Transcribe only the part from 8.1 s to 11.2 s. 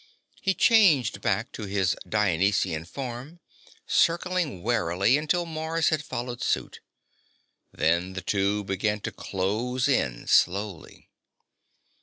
the two began to close in slowly.